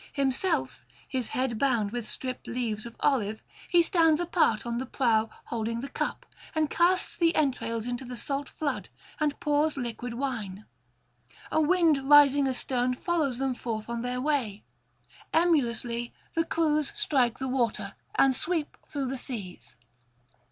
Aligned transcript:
Himself, 0.13 0.83
his 1.07 1.27
head 1.27 1.59
bound 1.59 1.91
with 1.91 2.07
stripped 2.07 2.47
leaves 2.47 2.87
of 2.87 2.95
olive, 3.01 3.43
he 3.69 3.83
stands 3.83 4.19
apart 4.19 4.65
on 4.65 4.79
the 4.79 4.87
prow 4.87 5.29
holding 5.45 5.81
the 5.81 5.89
cup, 5.89 6.25
and 6.55 6.71
casts 6.71 7.15
the 7.15 7.35
entrails 7.35 7.85
into 7.85 8.03
the 8.03 8.17
salt 8.17 8.49
flood 8.49 8.89
and 9.19 9.39
pours 9.39 9.77
liquid 9.77 10.15
wine. 10.15 10.65
A 11.51 11.61
wind 11.61 12.09
rising 12.09 12.47
astern 12.47 12.95
follows 12.95 13.37
them 13.37 13.53
forth 13.53 13.87
on 13.89 14.01
their 14.01 14.19
way. 14.19 14.63
Emulously 15.33 16.15
the 16.33 16.45
crews 16.45 16.91
strike 16.95 17.37
the 17.37 17.47
water, 17.47 17.93
and 18.15 18.35
sweep 18.35 18.77
through 18.87 19.05
the 19.05 19.17
seas. 19.19 19.75